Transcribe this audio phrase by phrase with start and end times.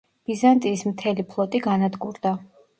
[0.29, 2.37] ბიზანტიის მთელი ფლოტი განადგურდა.